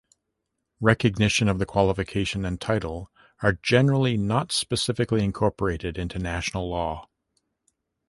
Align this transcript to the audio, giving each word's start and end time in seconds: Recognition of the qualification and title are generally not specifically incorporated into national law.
Recognition 0.79 1.47
of 1.47 1.59
the 1.59 1.65
qualification 1.67 2.43
and 2.43 2.59
title 2.59 3.11
are 3.43 3.59
generally 3.61 4.17
not 4.17 4.51
specifically 4.51 5.23
incorporated 5.23 5.95
into 5.95 6.17
national 6.17 6.67
law. 6.67 7.07